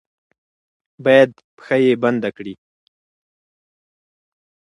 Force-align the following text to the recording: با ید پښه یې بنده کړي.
با 1.03 1.11
ید 1.21 1.31
پښه 1.57 1.77
یې 1.83 1.93
بنده 2.03 2.29
کړي. 2.37 2.53